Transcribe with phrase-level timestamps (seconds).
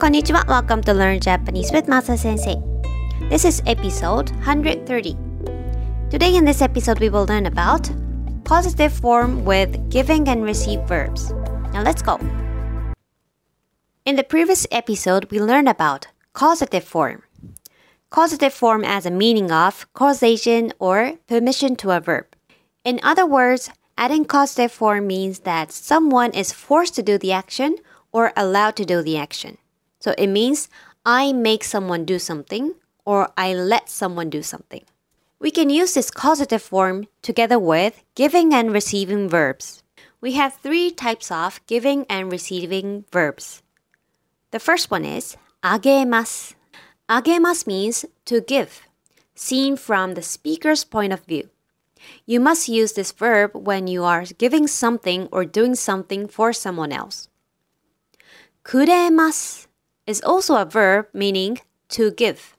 [0.00, 2.56] Konnichiwa, welcome to Learn Japanese with Masa Sensei.
[3.28, 5.14] This is episode 130.
[6.08, 7.90] Today, in this episode, we will learn about
[8.44, 11.32] causative form with giving and receive verbs.
[11.74, 12.18] Now, let's go.
[14.06, 17.22] In the previous episode, we learned about causative form.
[18.08, 22.24] Causative form as a meaning of causation or permission to a verb.
[22.84, 27.76] In other words, adding causative form means that someone is forced to do the action
[28.12, 29.58] or allowed to do the action.
[30.00, 30.68] So it means
[31.04, 34.84] I make someone do something or I let someone do something.
[35.38, 39.82] We can use this causative form together with giving and receiving verbs.
[40.20, 43.62] We have three types of giving and receiving verbs.
[44.50, 46.54] The first one is agemasu.
[47.08, 48.82] Agemasu means to give,
[49.34, 51.48] seen from the speaker's point of view.
[52.26, 56.92] You must use this verb when you are giving something or doing something for someone
[56.92, 57.28] else.
[58.64, 59.66] Kuremasu
[60.06, 62.56] is also a verb meaning to give.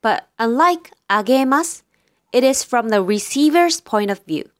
[0.00, 1.82] But unlike agemas,
[2.32, 4.50] it is from the receiver's point of view.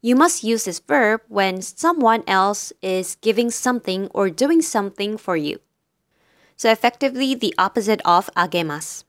[0.00, 5.36] You must use this verb when someone else is giving something or doing something for
[5.36, 5.60] you.
[6.56, 9.04] So effectively the opposite of agemas.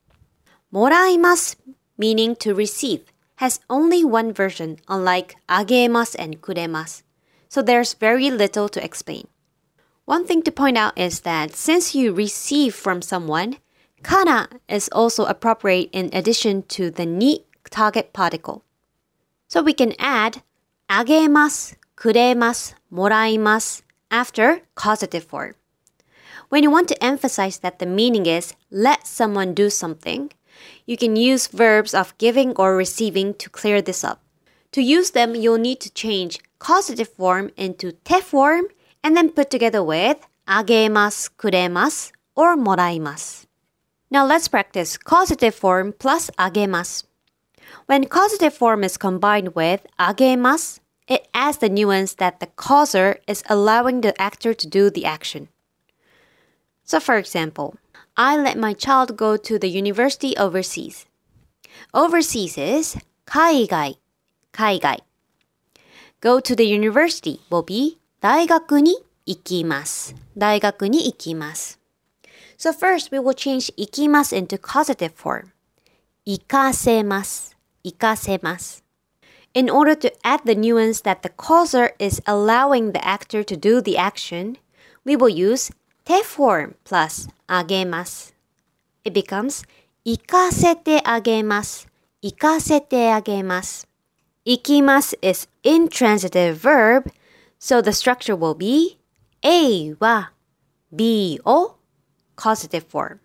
[0.74, 1.56] Moraimas
[1.98, 7.04] meaning to receive has only one version, unlike agemas and kuremasu.
[7.50, 9.28] So there's very little to explain.
[10.08, 13.58] One thing to point out is that since you receive from someone,
[14.04, 18.64] kara is also appropriate in addition to the ni target particle.
[19.50, 20.44] So we can add
[20.90, 25.56] agemasu, kuremasu, moraimasu after causative form.
[26.48, 30.32] When you want to emphasize that the meaning is let someone do something,
[30.86, 34.22] you can use verbs of giving or receiving to clear this up.
[34.72, 38.68] To use them, you'll need to change causative form into te form
[39.07, 43.47] and then put together with agemasu, kuremasu, or moraimasu.
[44.11, 47.05] Now let's practice causative form plus agemasu.
[47.87, 53.43] When causative form is combined with agemasu, it adds the nuance that the causer is
[53.49, 55.49] allowing the actor to do the action.
[56.85, 57.77] So for example,
[58.17, 61.07] I let my child go to the university overseas.
[61.95, 62.97] Overseas is
[63.27, 63.97] 海外,
[64.53, 64.99] 海外.
[66.21, 68.97] Go to the university will be 大学に
[69.27, 71.79] 行きます.大学に行きます.
[72.59, 75.47] So first we will change 行きます into causative form.
[76.25, 78.85] 行かせます.行かせます.
[79.55, 83.83] In order to add the nuance that the causer is allowing the actor to do
[83.83, 84.57] the action,
[85.05, 85.73] we will use
[86.05, 88.35] te form plus あげます。
[89.05, 89.67] It becomes
[90.05, 91.89] 行かせてあげます。
[92.23, 93.87] 行かせてあげます。
[94.45, 97.11] 行きます is intransitive verb,
[97.60, 99.00] so the structure will be
[99.44, 100.34] A は
[100.92, 101.78] B を
[102.36, 103.20] causative form.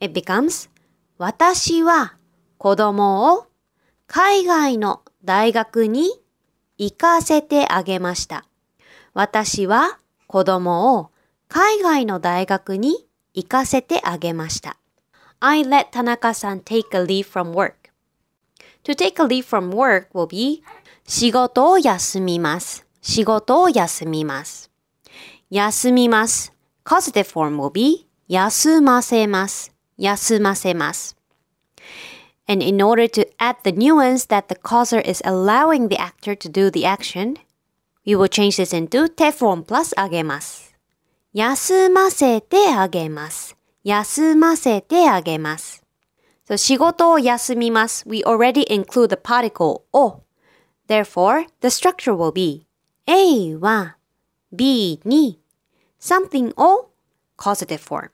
[0.00, 0.70] It becomes
[1.18, 2.16] 私は
[2.58, 3.46] 子供を
[4.06, 6.10] 海外の大学に
[6.78, 8.44] 行かせてあげました。
[9.14, 11.10] 私は子供を
[11.48, 14.76] 海外の大学に行かせてあげました。
[15.40, 17.90] I let Tanaka-san take a leave from work.
[18.84, 20.62] To take a leave from work will be
[21.06, 22.85] 仕事を休みます。
[23.05, 24.71] 仕事を休みます。
[25.49, 26.53] 休みます。
[26.85, 29.73] Causative form will be 休ませます。
[29.97, 31.17] 休ませます。
[32.47, 36.71] And in order to add the nuance that the causer is allowing the actor to do
[36.71, 37.37] the action,
[38.05, 40.75] we will change this into te form plus あげます。
[41.33, 43.55] 休ませてあげます。
[43.83, 45.83] 休ませてあげます。
[46.47, 48.03] So 仕事を休みます。
[48.07, 50.23] We already include the particle を。
[50.87, 52.64] Therefore, the structure will be
[53.06, 53.96] A は
[54.52, 55.40] B に
[56.00, 56.90] something を
[57.38, 58.10] causative form。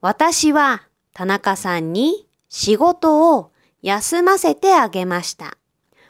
[0.00, 0.82] 私は
[1.14, 5.56] 田中さんに仕事を休ませてあげました。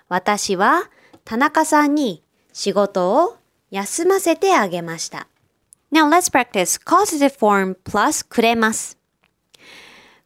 [0.09, 0.91] 私は
[1.25, 2.22] 田中さんに
[2.53, 3.37] 仕事を
[3.70, 5.26] 休ませてあげました。
[5.93, 9.01] Now let's practice causative form plus くれます。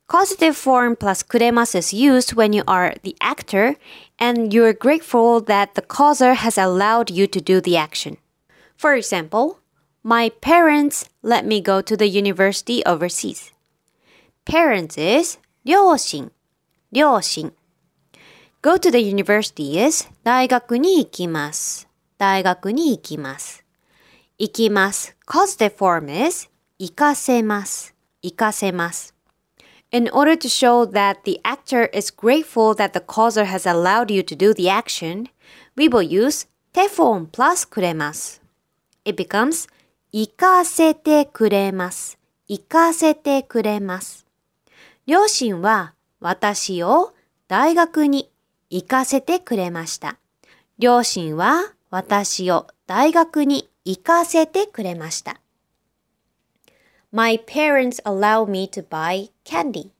[0.07, 3.77] Causative form plus くれます is used when you are the actor
[4.19, 8.17] and you're grateful that the causer has allowed you to do the action.
[8.77, 9.59] For example,
[10.03, 13.53] my parents let me go to the university overseas.
[14.45, 16.31] Parents is 両親,
[16.91, 17.53] 両親.
[18.61, 21.87] Go to the university is 大学に行きます。
[22.17, 23.63] 大学に行きます。
[24.37, 25.15] 行きます。
[25.25, 27.95] Causative form is 行かせます。
[28.21, 29.14] 行かせます。
[29.92, 34.22] In order to show that the actor is grateful that the causer has allowed you
[34.22, 35.28] to do the action,
[35.76, 38.42] we will use て form plus くれます。
[39.04, 39.68] It becomes
[40.12, 42.18] 行かせてくれます。
[42.48, 44.26] 行かせてくれます。
[45.06, 47.12] 両親は私を
[47.48, 48.30] 大学に
[48.70, 50.18] 行かせてくれました。
[50.78, 55.40] 両親は私を大学に行かせてくれました。
[57.11, 59.91] My parents allow me to buy candy.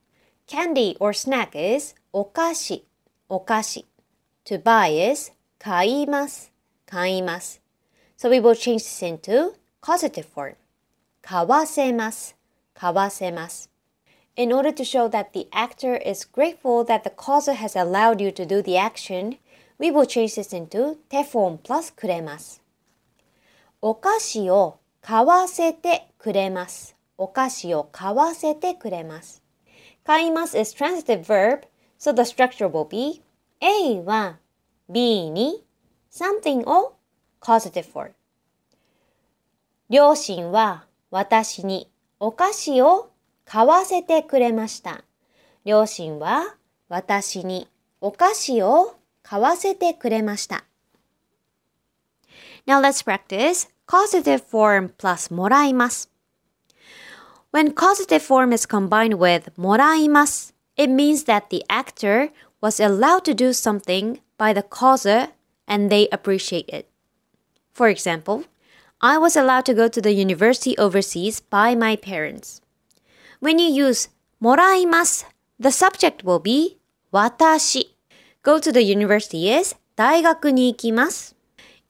[0.46, 2.84] Candy or snack is お菓子、
[3.28, 3.86] お菓子。
[4.46, 6.50] To buy is 買います、
[6.86, 7.60] 買います。
[8.18, 10.56] So we will change this into causative form.
[11.20, 12.36] 買わせます、
[12.74, 13.70] 買わせます。
[14.36, 18.46] In order to show that the actor is grateful that the causer has allowed you to
[18.46, 19.36] do the action,
[19.78, 22.62] we will change this into 手 form plus くれます。
[23.82, 26.95] お菓子を買わせてくれます。
[27.17, 29.43] お菓子を買わせてくれます。
[30.03, 31.61] 買います is transitive verb,
[31.99, 33.21] so the structure will be
[33.59, 34.37] A は
[34.89, 35.65] B に
[36.11, 36.95] something を
[37.41, 38.11] causative for。
[39.89, 43.11] 両親は私にお菓子を
[43.45, 45.03] 買わせてくれました。
[45.65, 46.55] 両親は
[46.89, 47.67] 私に
[47.99, 50.63] お菓子を買わせてくれました。
[52.65, 56.16] Now let's practice causative form plus もらいます。
[57.56, 62.30] When causative form is combined with もらいます, it means that the actor
[62.62, 65.30] was allowed to do something by the causer
[65.66, 66.86] and they appreciate it.
[67.74, 68.44] For example,
[69.00, 72.60] I was allowed to go to the university overseas by my parents.
[73.40, 74.10] When you use
[74.40, 75.26] もらいます,
[75.60, 76.78] the subject will be
[77.10, 77.96] 私。
[78.42, 81.36] Go to the university is 大学に行きます。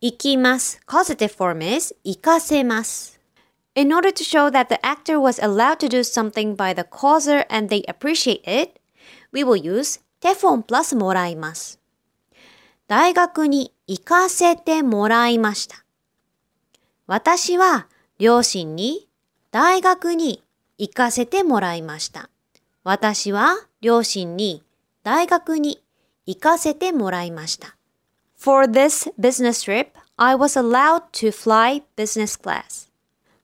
[0.00, 0.80] 行きます。
[0.86, 3.15] Causative form is 行かせます。
[3.76, 7.44] In order to show that the actor was allowed to do something by the causer
[7.48, 8.80] and they appreciate it,
[9.32, 11.80] we will use 手 form plus もらいます。
[12.86, 15.84] 大学に行かせてもらいました。
[17.06, 17.88] 私は
[18.18, 19.08] 両親に
[19.50, 20.42] 大学に
[20.78, 22.28] 行かせてもらいました。
[22.84, 24.62] 私は両親に
[25.02, 25.82] 大学に
[26.26, 27.76] 行かせてもらいました。
[28.36, 32.85] For this business trip, I was allowed to fly business class.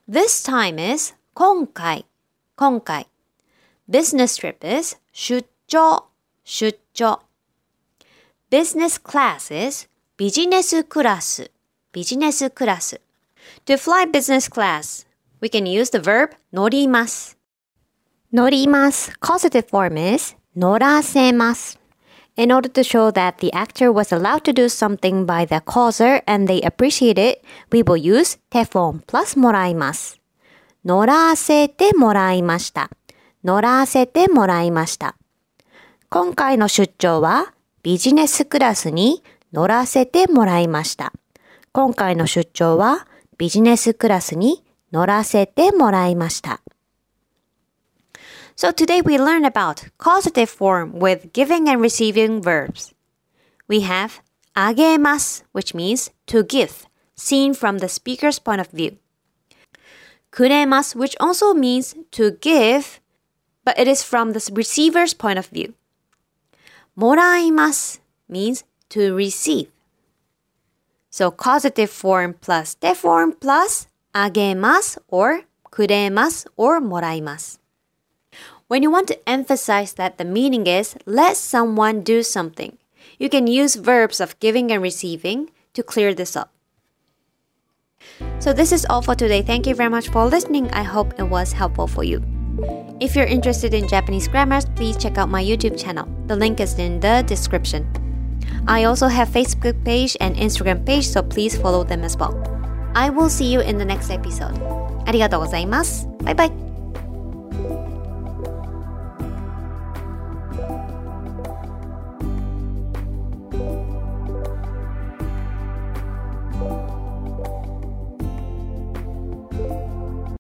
[0.08, 2.06] This time is 今回、
[2.56, 3.08] 今回。
[3.88, 6.04] Business trip is 出張、
[6.44, 7.20] 出張。
[8.50, 11.50] Business class is ビジネスクラス、
[11.92, 13.00] ビジネスクラス。
[13.66, 15.06] To fly business class,
[15.40, 17.38] we can use the verb 乗ります。
[18.32, 19.12] 乗ります。
[19.20, 21.78] Causative form is 乗らせます。
[22.35, 26.23] In order to show that the actor was allowed to do something by the causer
[26.25, 30.19] and they appreciate it, we will use 手 form plus もらいます。
[30.83, 32.89] 乗らせてもらいました。
[33.43, 35.15] 乗らせてもらいました。
[36.09, 37.53] 今回の出張は
[37.83, 41.13] ビジネスクラスに乗らせてもらいました。
[41.71, 43.07] 今回の出張は
[43.37, 46.61] ビジネスクラスに乗らせてもらいました。
[48.55, 52.93] So today we learn about causative form with giving and receiving verbs.
[53.67, 54.21] We have
[54.55, 56.85] agemas, which means to give,
[57.15, 58.97] seen from the speaker's point of view.
[60.31, 62.99] Kuremasu, which also means to give,
[63.65, 65.73] but it is from the receiver's point of view.
[66.97, 69.67] Moraimas means to receive.
[71.09, 75.41] So causative form plus te form plus agemas or
[75.71, 77.57] kuremasu or moraimas.
[78.68, 82.76] When you want to emphasize that the meaning is let someone do something,
[83.18, 86.52] you can use verbs of giving and receiving to clear this up.
[88.38, 89.42] So this is all for today.
[89.42, 90.70] Thank you very much for listening.
[90.72, 92.22] I hope it was helpful for you.
[93.00, 96.08] If you're interested in Japanese grammars, please check out my YouTube channel.
[96.26, 97.86] The link is in the description.
[98.66, 102.34] I also have Facebook page and Instagram page, so please follow them as well.
[102.94, 104.58] I will see you in the next episode.
[105.06, 106.08] ありがとうございます。
[106.22, 106.61] バイバイ。